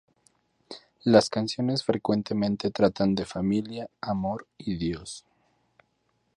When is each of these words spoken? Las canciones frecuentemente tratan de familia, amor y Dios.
Las 1.03 1.29
canciones 1.29 1.83
frecuentemente 1.83 2.71
tratan 2.71 3.13
de 3.13 3.23
familia, 3.23 3.87
amor 4.01 4.47
y 4.57 4.75
Dios. 4.75 5.27